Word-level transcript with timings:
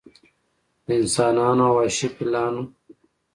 د 0.85 0.87
انسانانو 1.01 1.61
او 1.69 1.75
وحشي 1.77 2.07
فیلانو 2.15 2.63